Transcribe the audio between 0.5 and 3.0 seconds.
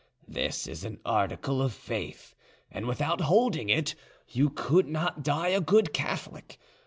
is an article of faith, and